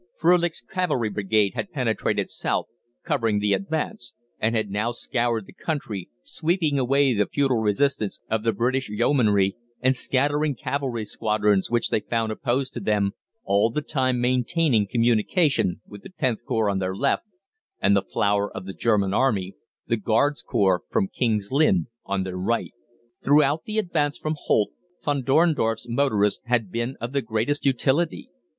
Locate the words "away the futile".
6.79-7.59